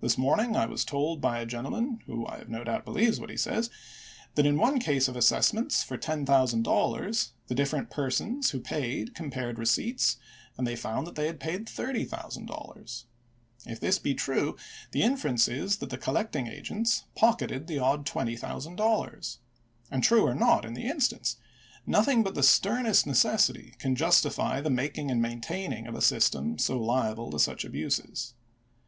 [0.00, 3.18] This morning I was told by a gentle man, who, I have no doubt, beheves
[3.18, 3.68] what he says,
[4.36, 10.18] that in one case of assessments for $10,000, the different persons who paid compared receipts,
[10.56, 13.04] and found they had paid $30,000.
[13.66, 14.56] If this be true,
[14.92, 19.40] the inference is that the collect ing agents pocketed the odd twenty thousand dollars.
[19.90, 21.38] And true or not in the instance,
[21.84, 26.56] nothing but the sternest neces sity can justify the making and maintaining of a system
[26.56, 28.34] so liable to such abuses.